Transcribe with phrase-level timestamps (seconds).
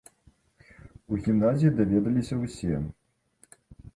[1.15, 2.75] У гімназіі даведаліся ўсе.